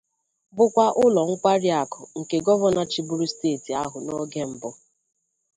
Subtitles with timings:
[0.55, 4.69] bụkwa ụlọ nkwariakụ nke Gọvanọ chịbụrụ steeti ahụ n'oge mbụ